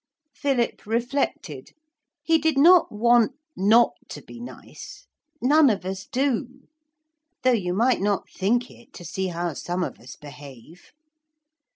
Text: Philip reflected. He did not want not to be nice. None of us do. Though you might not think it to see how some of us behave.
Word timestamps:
Philip 0.33 0.87
reflected. 0.87 1.73
He 2.23 2.39
did 2.39 2.57
not 2.57 2.91
want 2.91 3.33
not 3.55 3.93
to 4.09 4.23
be 4.23 4.39
nice. 4.39 5.05
None 5.43 5.69
of 5.69 5.85
us 5.85 6.07
do. 6.07 6.61
Though 7.43 7.51
you 7.51 7.75
might 7.75 8.01
not 8.01 8.27
think 8.27 8.71
it 8.71 8.93
to 8.93 9.05
see 9.05 9.27
how 9.27 9.53
some 9.53 9.83
of 9.83 9.99
us 9.99 10.15
behave. 10.15 10.91